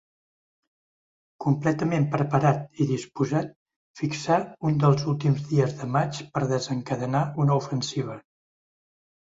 Completament 1.45 2.07
preparat 2.15 2.81
i 2.85 2.89
disposat, 2.93 3.53
fixà 4.01 4.41
un 4.71 4.83
dels 4.87 5.07
últims 5.15 5.47
dies 5.53 5.79
de 5.85 5.93
maig 5.99 6.25
per 6.35 6.47
desencadenar 6.57 7.25
una 7.47 7.61
ofensiva. 7.63 8.23